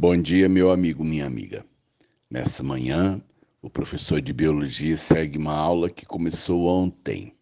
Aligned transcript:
Bom 0.00 0.16
dia, 0.16 0.48
meu 0.48 0.70
amigo, 0.70 1.02
minha 1.02 1.26
amiga. 1.26 1.66
Nessa 2.30 2.62
manhã, 2.62 3.20
o 3.60 3.68
professor 3.68 4.20
de 4.20 4.32
biologia 4.32 4.96
segue 4.96 5.36
uma 5.36 5.52
aula 5.52 5.90
que 5.90 6.06
começou 6.06 6.66
ontem. 6.66 7.34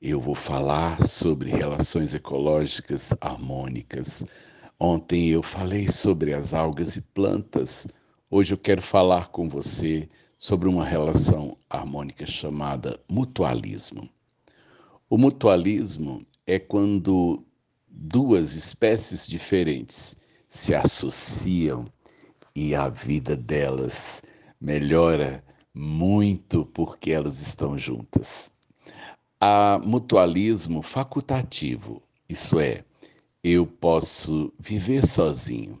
Eu 0.00 0.18
vou 0.18 0.34
falar 0.34 1.06
sobre 1.06 1.50
relações 1.50 2.14
ecológicas 2.14 3.12
harmônicas. 3.20 4.24
Ontem 4.80 5.28
eu 5.28 5.42
falei 5.42 5.88
sobre 5.88 6.32
as 6.32 6.54
algas 6.54 6.96
e 6.96 7.02
plantas. 7.02 7.86
Hoje 8.30 8.54
eu 8.54 8.58
quero 8.58 8.80
falar 8.80 9.28
com 9.28 9.46
você 9.46 10.08
sobre 10.38 10.70
uma 10.70 10.86
relação 10.86 11.54
harmônica 11.68 12.24
chamada 12.24 12.98
mutualismo. 13.10 14.08
O 15.06 15.18
mutualismo 15.18 16.26
é 16.46 16.58
quando 16.58 17.44
duas 17.86 18.54
espécies 18.54 19.26
diferentes 19.26 20.16
se 20.50 20.74
associam 20.74 21.84
e 22.56 22.74
a 22.74 22.88
vida 22.88 23.36
delas 23.36 24.20
melhora 24.60 25.44
muito 25.72 26.66
porque 26.74 27.12
elas 27.12 27.40
estão 27.40 27.78
juntas. 27.78 28.50
Há 29.40 29.80
mutualismo 29.84 30.82
facultativo, 30.82 32.02
isso 32.28 32.58
é, 32.58 32.84
eu 33.44 33.64
posso 33.64 34.52
viver 34.58 35.06
sozinho, 35.06 35.80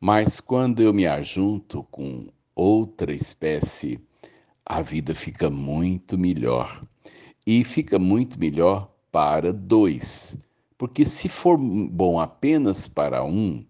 mas 0.00 0.40
quando 0.40 0.82
eu 0.82 0.92
me 0.92 1.06
ajunto 1.06 1.84
com 1.84 2.26
outra 2.52 3.14
espécie, 3.14 4.00
a 4.66 4.82
vida 4.82 5.14
fica 5.14 5.48
muito 5.48 6.18
melhor. 6.18 6.84
E 7.46 7.62
fica 7.64 7.98
muito 7.98 8.38
melhor 8.38 8.92
para 9.10 9.52
dois, 9.52 10.36
porque 10.76 11.04
se 11.04 11.28
for 11.28 11.56
bom 11.56 12.20
apenas 12.20 12.86
para 12.86 13.24
um, 13.24 13.64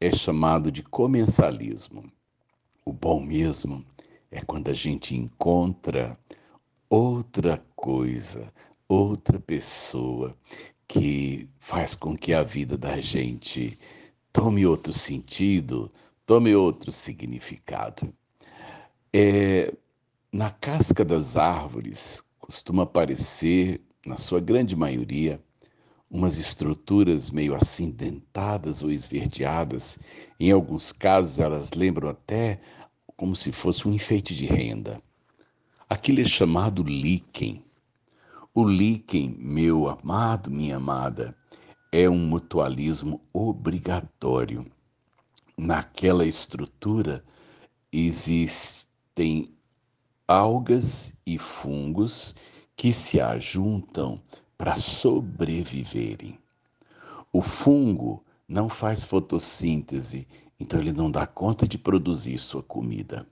é 0.00 0.10
chamado 0.10 0.70
de 0.70 0.82
comensalismo. 0.82 2.10
O 2.84 2.92
bom 2.92 3.20
mesmo 3.20 3.84
é 4.30 4.40
quando 4.40 4.68
a 4.68 4.74
gente 4.74 5.16
encontra 5.16 6.18
outra 6.88 7.60
coisa, 7.74 8.52
outra 8.88 9.38
pessoa 9.40 10.36
que 10.86 11.48
faz 11.58 11.94
com 11.94 12.16
que 12.16 12.32
a 12.32 12.42
vida 12.42 12.78
da 12.78 13.00
gente 13.00 13.78
tome 14.32 14.64
outro 14.64 14.92
sentido, 14.92 15.92
tome 16.24 16.54
outro 16.54 16.90
significado. 16.92 18.12
É, 19.12 19.74
na 20.32 20.50
casca 20.50 21.04
das 21.04 21.36
árvores 21.36 22.22
costuma 22.38 22.84
aparecer, 22.84 23.82
na 24.06 24.16
sua 24.16 24.40
grande 24.40 24.74
maioria, 24.74 25.42
umas 26.10 26.38
estruturas 26.38 27.30
meio 27.30 27.54
acidentadas 27.54 28.82
ou 28.82 28.90
esverdeadas. 28.90 29.98
Em 30.40 30.50
alguns 30.50 30.92
casos, 30.92 31.38
elas 31.38 31.72
lembram 31.72 32.08
até 32.08 32.60
como 33.16 33.36
se 33.36 33.52
fosse 33.52 33.86
um 33.86 33.92
enfeite 33.92 34.34
de 34.34 34.46
renda. 34.46 35.02
Aquilo 35.88 36.20
é 36.20 36.24
chamado 36.24 36.82
líquen. 36.82 37.62
O 38.54 38.64
líquen, 38.64 39.36
meu 39.38 39.88
amado, 39.88 40.50
minha 40.50 40.76
amada, 40.76 41.36
é 41.92 42.08
um 42.08 42.18
mutualismo 42.18 43.20
obrigatório. 43.32 44.64
Naquela 45.56 46.26
estrutura 46.26 47.24
existem 47.92 49.52
algas 50.26 51.14
e 51.26 51.38
fungos 51.38 52.34
que 52.76 52.92
se 52.92 53.20
ajuntam 53.20 54.20
para 54.58 54.74
sobreviverem. 54.74 56.36
O 57.32 57.40
fungo 57.40 58.24
não 58.48 58.68
faz 58.68 59.04
fotossíntese, 59.04 60.26
então 60.58 60.80
ele 60.80 60.92
não 60.92 61.08
dá 61.08 61.26
conta 61.28 61.68
de 61.68 61.78
produzir 61.78 62.36
sua 62.38 62.62
comida. 62.62 63.24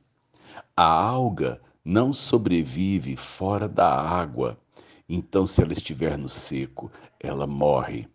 A 0.77 0.85
alga 0.85 1.61
não 1.85 2.13
sobrevive 2.13 3.17
fora 3.17 3.69
da 3.69 3.93
água, 3.93 4.57
então 5.09 5.47
se 5.47 5.61
ela 5.61 5.73
estiver 5.73 6.17
no 6.17 6.29
seco, 6.29 6.91
ela 7.19 7.47
morre. 7.47 8.09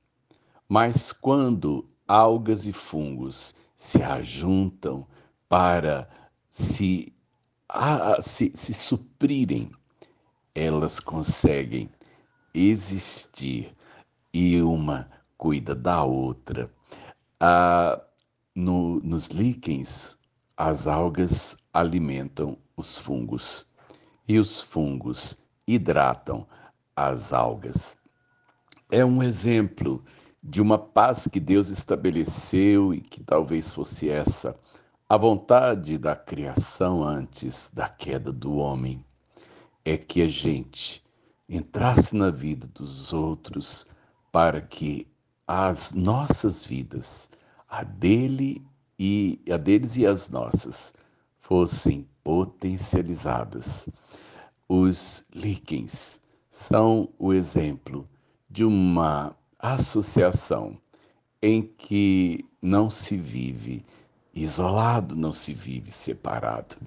Mas 0.70 1.12
quando 1.12 1.86
algas 2.08 2.66
e 2.66 2.72
fungos 2.72 3.54
se 3.76 4.02
ajuntam 4.02 5.06
para 5.50 6.10
se, 6.50 7.14
a, 7.68 8.22
se, 8.22 8.52
se 8.54 8.74
suprirem, 8.74 9.72
elas 10.54 11.00
conseguem 11.00 11.90
existir 12.54 13.76
e 14.34 14.62
uma 14.62 15.10
cuida 15.38 15.76
da 15.76 16.04
outra. 16.04 16.72
Ah, 17.40 18.02
no, 18.56 19.00
nos 19.02 19.30
líquens, 19.30 20.18
as 20.56 20.88
algas 20.88 21.58
alimentam 21.74 22.58
os 22.76 22.98
fungos 22.98 23.66
e 24.28 24.40
os 24.40 24.62
fungos 24.62 25.38
hidratam 25.68 26.48
as 26.96 27.34
algas. 27.34 27.98
É 28.92 29.04
um 29.06 29.24
exemplo 29.24 30.04
de 30.44 30.62
uma 30.62 30.78
paz 30.78 31.28
que 31.28 31.40
Deus 31.40 31.70
estabeleceu 31.70 32.94
e 32.94 33.02
que 33.02 33.24
talvez 33.24 33.72
fosse 33.72 34.10
essa 34.10 34.56
a 35.08 35.18
vontade 35.18 35.98
da 35.98 36.16
criação 36.16 37.04
antes 37.04 37.70
da 37.70 37.90
queda 37.90 38.32
do 38.32 38.56
homem. 38.56 39.04
É 39.84 39.98
que 39.98 40.22
a 40.22 40.28
gente 40.28 41.01
entrasse 41.52 42.16
na 42.16 42.32
vida 42.32 42.66
dos 42.68 43.12
outros 43.12 43.86
para 44.32 44.62
que 44.62 45.06
as 45.46 45.92
nossas 45.92 46.64
vidas, 46.64 47.30
a 47.68 47.84
dele 47.84 48.66
e 48.98 49.38
a 49.52 49.58
deles 49.58 49.98
e 49.98 50.06
as 50.06 50.30
nossas, 50.30 50.94
fossem 51.42 52.08
potencializadas. 52.24 53.90
Os 54.70 55.26
líquens 55.36 56.22
são 56.50 57.10
o 57.20 57.34
exemplo 57.34 58.08
de 58.50 58.64
uma 58.64 59.36
associação 59.60 60.78
em 61.42 61.62
que 61.64 62.46
não 62.62 62.90
se 62.90 63.18
vive 63.18 63.84
isolado, 64.34 65.18
não 65.18 65.34
se 65.34 65.54
vive 65.54 65.92
separado. 65.92 66.78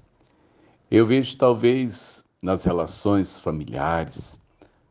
Eu 0.90 1.04
vejo 1.04 1.36
talvez 1.36 2.24
nas 2.42 2.64
relações 2.64 3.38
familiares, 3.38 4.40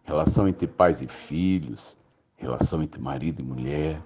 relação 0.04 0.48
entre 0.48 0.68
pais 0.68 1.02
e 1.02 1.08
filhos, 1.08 1.98
relação 2.36 2.84
entre 2.84 3.02
marido 3.02 3.42
e 3.42 3.46
mulher, 3.46 4.02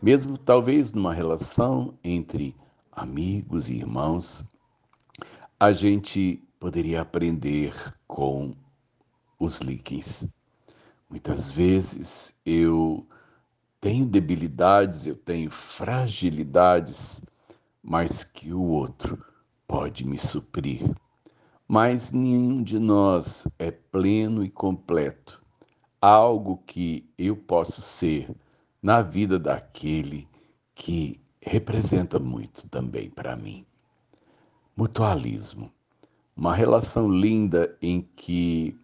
mesmo 0.00 0.38
talvez 0.38 0.92
numa 0.92 1.12
relação 1.12 1.94
entre 2.02 2.54
amigos 2.92 3.68
e 3.68 3.74
irmãos, 3.74 4.44
a 5.58 5.72
gente 5.72 6.42
poderia 6.60 7.00
aprender 7.00 7.74
com 8.06 8.54
os 9.38 9.58
líquens. 9.58 10.26
Muitas 11.10 11.52
vezes 11.52 12.34
eu 12.44 13.06
tenho 13.80 14.06
debilidades, 14.06 15.06
eu 15.06 15.16
tenho 15.16 15.50
fragilidades, 15.50 17.22
mas 17.82 18.24
que 18.24 18.52
o 18.52 18.62
outro 18.62 19.22
pode 19.66 20.06
me 20.06 20.18
suprir 20.18 20.94
mas 21.66 22.12
nenhum 22.12 22.62
de 22.62 22.78
nós 22.78 23.48
é 23.58 23.70
pleno 23.70 24.44
e 24.44 24.50
completo. 24.50 25.42
Algo 26.00 26.62
que 26.66 27.08
eu 27.16 27.36
posso 27.36 27.80
ser 27.80 28.30
na 28.82 29.00
vida 29.00 29.38
daquele 29.38 30.28
que 30.74 31.20
representa 31.40 32.18
muito 32.18 32.68
também 32.68 33.10
para 33.10 33.36
mim. 33.36 33.64
Mutualismo, 34.76 35.72
uma 36.36 36.54
relação 36.54 37.08
linda 37.08 37.76
em 37.80 38.02
que 38.16 38.78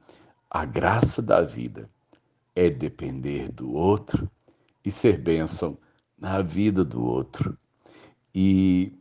a 0.49 0.65
graça 0.65 1.21
da 1.21 1.43
vida 1.43 1.91
é 2.55 2.71
depender 2.71 3.51
do 3.51 3.73
outro 3.73 4.31
e 4.85 4.91
ser 4.91 5.19
bênção 5.19 5.77
na 6.19 6.43
vida 6.43 6.85
do 6.85 7.05
outro. 7.05 7.59
E 8.35 8.93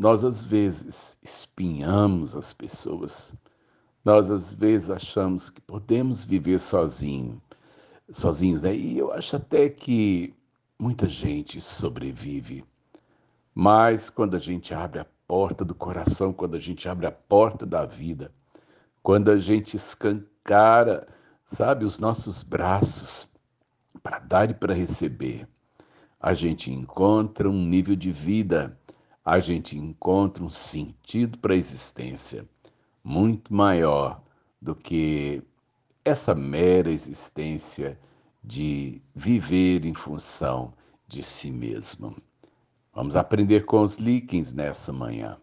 nós 0.00 0.24
às 0.24 0.42
vezes 0.42 1.18
espinhamos 1.22 2.34
as 2.34 2.54
pessoas. 2.54 3.34
Nós 4.02 4.30
às 4.30 4.54
vezes 4.54 4.88
achamos 4.88 5.50
que 5.50 5.60
podemos 5.60 6.24
viver 6.24 6.58
sozinho, 6.58 7.38
sozinhos, 8.10 8.62
né? 8.62 8.74
E 8.74 8.96
eu 8.96 9.12
acho 9.12 9.36
até 9.36 9.68
que 9.68 10.34
muita 10.78 11.06
gente 11.06 11.60
sobrevive. 11.60 12.64
Mas 13.54 14.08
quando 14.08 14.36
a 14.36 14.38
gente 14.38 14.72
abre 14.72 15.00
a 15.00 15.06
porta 15.28 15.66
do 15.66 15.74
coração, 15.74 16.32
quando 16.32 16.54
a 16.54 16.58
gente 16.58 16.88
abre 16.88 17.06
a 17.06 17.12
porta 17.12 17.66
da 17.66 17.84
vida, 17.84 18.32
quando 19.02 19.30
a 19.30 19.36
gente 19.36 19.76
escancara, 19.76 21.06
sabe, 21.44 21.84
os 21.84 21.98
nossos 21.98 22.42
braços 22.42 23.28
para 24.02 24.18
dar 24.18 24.50
e 24.50 24.54
para 24.54 24.72
receber, 24.72 25.46
a 26.18 26.32
gente 26.32 26.72
encontra 26.72 27.50
um 27.50 27.66
nível 27.66 27.94
de 27.94 28.10
vida 28.10 28.80
a 29.24 29.38
gente 29.38 29.76
encontra 29.76 30.42
um 30.42 30.50
sentido 30.50 31.38
para 31.38 31.54
a 31.54 31.56
existência 31.56 32.48
muito 33.04 33.52
maior 33.52 34.22
do 34.60 34.74
que 34.74 35.42
essa 36.04 36.34
mera 36.34 36.90
existência 36.90 37.98
de 38.42 39.00
viver 39.14 39.84
em 39.84 39.94
função 39.94 40.72
de 41.06 41.22
si 41.22 41.50
mesmo. 41.50 42.16
Vamos 42.94 43.16
aprender 43.16 43.66
com 43.66 43.82
os 43.82 43.98
líquens 43.98 44.52
nessa 44.52 44.92
manhã. 44.92 45.38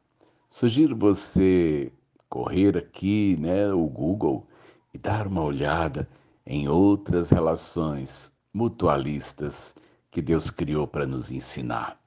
Sugiro 0.50 0.96
você 0.96 1.92
correr 2.30 2.78
aqui, 2.78 3.38
né, 3.40 3.72
o 3.72 3.86
Google 3.88 4.46
e 4.94 4.98
dar 4.98 5.28
uma 5.28 5.44
olhada 5.44 6.08
em 6.46 6.68
outras 6.68 7.30
relações 7.30 8.32
mutualistas 8.54 9.76
que 10.10 10.22
Deus 10.22 10.50
criou 10.50 10.88
para 10.88 11.06
nos 11.06 11.32
ensinar. 11.32 12.00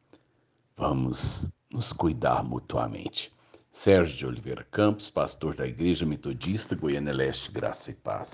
Vamos 0.76 1.50
nos 1.72 1.92
cuidar 1.92 2.42
mutuamente. 2.44 3.32
Sérgio 3.70 4.16
de 4.16 4.26
Oliveira 4.26 4.66
Campos, 4.70 5.08
pastor 5.08 5.54
da 5.54 5.66
Igreja 5.66 6.04
Metodista 6.04 6.74
Goiânia 6.74 7.12
Leste, 7.12 7.52
Graça 7.52 7.92
e 7.92 7.94
Paz. 7.94 8.28